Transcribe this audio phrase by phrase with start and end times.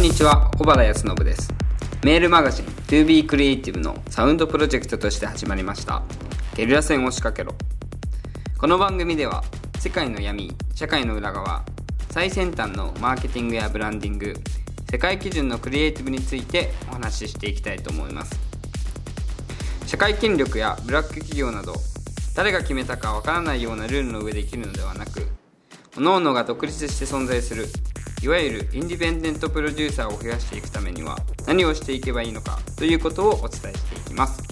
[0.00, 1.52] んにちは小原康信です。
[2.04, 6.02] メールマガジン 2B クリエイティブのサウンドプロジェクトとして始まりました。
[6.56, 7.54] ゲリラ戦を仕掛けろ。
[8.56, 9.44] この番組では
[9.78, 11.66] 世界の闇社会の裏側
[12.12, 14.32] 最先端のマーケティングやブランディング
[14.90, 18.40] 世界基準のクリエイティブについてお話ししていきたいと思います。
[19.84, 21.74] 社会権力やブラック企業など
[22.34, 25.28] 誰が決めたかわからないようなルールの上で生きるのではなく
[25.94, 27.66] 各々が独立して存在する
[28.22, 31.16] いわゆるインディペンデントプロデューサーを増やしていくためには
[31.46, 34.42] 何をしていけばいいのかということをお伝えしていきます。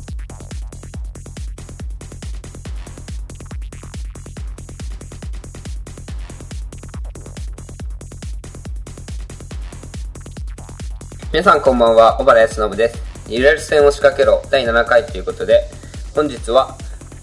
[11.30, 13.02] 皆さんこんばんは小原康信です。
[13.28, 15.68] ゆらる戦を仕掛けろ第7回ということで
[16.14, 16.74] 本日は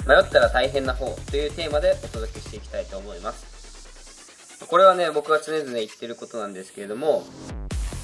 [0.07, 3.64] 迷ったら大変な方というテーマでお届けしていきたいと思います。
[4.67, 7.23] これはね、僕が常々言ってることなんですけれども、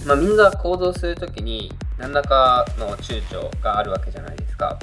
[0.05, 4.77] まあ、みんな行動するときに何らかの躊躇があるわけじゃないですか。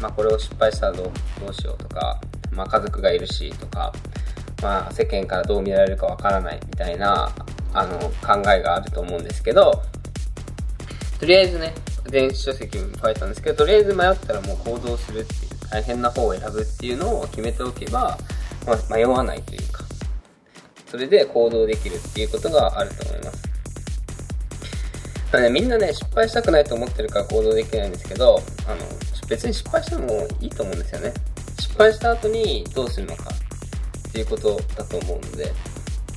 [0.00, 2.20] まあ、これを失敗したらどうどうしようとか、
[2.52, 3.92] まあ、家族がいるしとか、
[4.62, 7.30] まあ、世間からどう見られるかわからないみたいな
[7.72, 9.82] あの考えがあると思うんですけど、
[11.20, 11.74] とりあえずね、
[12.10, 18.18] 電子書籍も書いたんですけど、とりあえず迷ったらもう行動するっていう、大変な方を選ぶっていうのを決めておけば、
[18.66, 19.84] まあ、迷わないというか、
[20.94, 23.42] それで行動できるっていうことがあると思います。
[25.32, 28.76] まあね、みんなね、失敗したくないと思ってるから行動できないんですけど、あの、
[29.28, 31.12] 別に失敗してもいいと思うんですよね。
[31.58, 33.24] 失敗した後にどうするのか
[34.08, 35.52] っていうことだと思うので、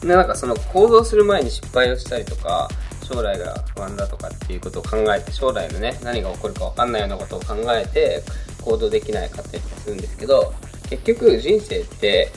[0.01, 2.69] でなんかその行動する前に失敗をしたりとか、
[3.01, 8.21] 将来が不安だとかっていうことを考えて、将来のね、何が起こるかわかんないようなことを考えて
[8.61, 10.53] 行動できないかったりするんですけど、
[10.87, 12.31] 結局人生って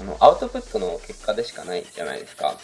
[0.00, 2.56] あの、アウトプットの結果でしかないじゃないですか。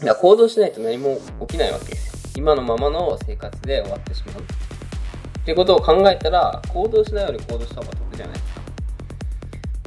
[0.00, 2.30] だか行動しないと何も起きないわけですよ。
[2.36, 4.42] 今のままの生活で終わってしまう。
[4.42, 8.60] ってことを考えたら、行動しないより行動した方が得じゃないですか。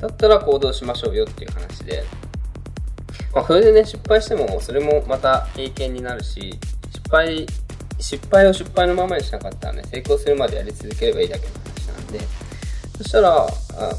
[0.01, 2.03] だったら行動しましょうよっていう話で。
[3.33, 6.59] まあ、それでね、失敗しても、それもまた経験になるし、
[6.91, 7.45] 失敗、
[7.99, 12.19] 失敗を失敗のままにしなかったらね、成功するまでやり続ければいいだけの話なんで、
[12.97, 13.95] そしたら、あ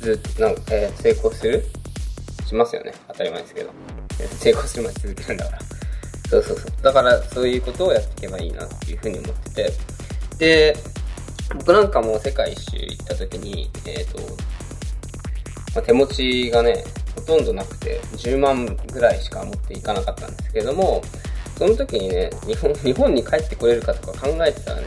[0.00, 1.64] ず、なんか、えー、成功する
[2.46, 2.92] しますよね。
[3.08, 3.70] 当たり前ですけど。
[4.38, 5.58] 成功するまで続けるんだから。
[6.30, 6.82] そうそうそう。
[6.82, 9.72] だから、そういうことをやっていけばいいなっていうふうに思ってて。
[10.38, 10.76] で、
[11.54, 14.18] 僕なんかも世界一周行った時に、えっ、ー、と、
[15.74, 16.84] まあ、手持ちがね、
[17.14, 21.02] ほとんどなくて、10万ぐらいしか持っていかなかったんですけども、
[21.56, 24.86] その時にね、日本、日本に帰ってこれるかとか考えてたらね、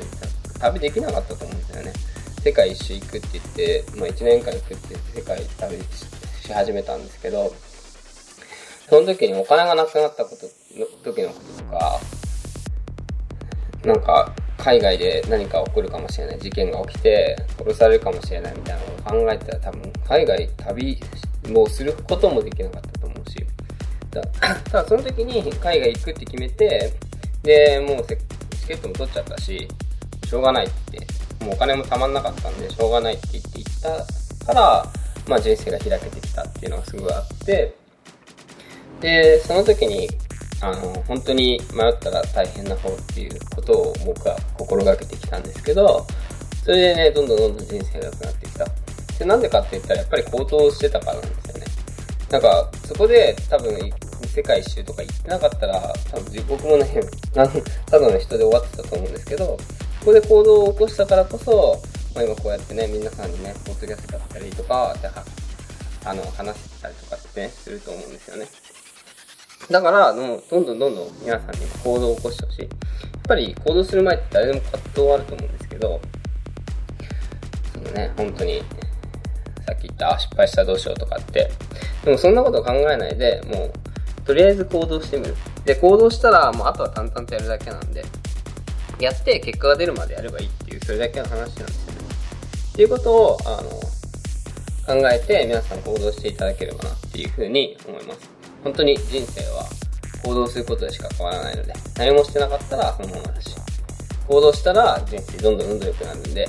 [0.60, 1.94] 旅できなかったと思うんですよね。
[2.44, 5.78] 世界一周行くって言って、まあ1年間行くって世界旅
[6.50, 7.54] し始めたんですけど、
[8.90, 10.46] その時にお金がなくなったこと、
[10.80, 12.00] の時のこととか、
[13.86, 21.00] なんか、海外で何か起こるかもしれない事件が起きて殺されるかもしれないみたいなのを考えたら多分海外旅
[21.48, 23.46] もすることもできなかったと思うし。
[24.12, 24.22] だ
[24.70, 26.92] ただその時に海外行くって決めて
[27.42, 29.68] でもうチケットも取っちゃったし
[30.28, 31.00] しょうがないって。
[31.46, 34.99] もうお金もたまんなかったんでしょうがないって言って行ったから
[35.30, 37.76] まあ人生が開けてきたっていうのがすごいあって、
[39.00, 40.10] で、その時に、
[40.62, 46.06] あの、本当に迷ったら大変な方っていうことを僕は心がけてきたんですけど、
[46.66, 48.66] それでね、どんどんどんどん人生が良くなってきた。
[49.20, 51.66] で、なんでかって言ったらやっぱり行動してたからなんですよね。
[52.32, 53.78] なんか、そこで多分、
[54.28, 57.02] 世界一周とか行ってなかったら、多分僕もね、
[57.86, 59.58] ただの人で終わってたと思うんですけど、
[60.00, 61.82] そこで行動を起こしたからこそ、
[62.16, 64.96] まあ、今こうやってね、皆さんにね、ポッドキャストだったりとか、
[66.06, 68.48] あの、話したりとかってね、すると思うんですよね。
[69.70, 72.62] だから、もう、どんどんどんどん皆さんに行動を起こしてほしい。
[72.62, 72.70] やっ
[73.28, 76.02] ぱり行動する前って誰でも葛藤はあると思うんですけど、
[77.74, 78.64] そのね、本当に、
[79.68, 81.52] さっき言った、失敗したらどうしようとかって、
[82.04, 83.72] でもそんなこと考えないで、もう、
[84.26, 85.36] とりあえず行動してみる。
[85.66, 88.04] で、行動したら、もうあとは淡々とやるだけなんで、
[89.00, 91.89] やって結果が出るまでやればいいっていう、それだけの話なんです。
[92.80, 98.30] っていうことを、あの、考えて皆さん行動していただければなっていうふうに思います。
[98.64, 99.66] 本当に人生は
[100.24, 103.54] 行動することでしか変わらないので、何もしてなかったらそのままだし、
[104.30, 106.48] 行動したら人生どんどんどんどん良くなるんで、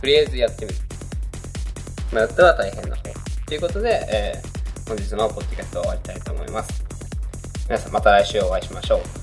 [0.00, 0.78] とりあえずやってみる。
[2.12, 3.02] まあ、やったら大変な方。
[3.44, 6.82] ということで、えー、本日のポッドキャストを終わりたいと思います。
[7.66, 9.21] 皆さんまた来週お会いしましょう。